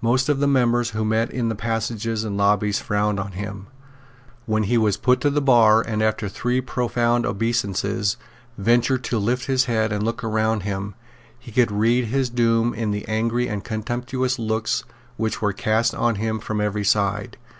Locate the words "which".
15.16-15.40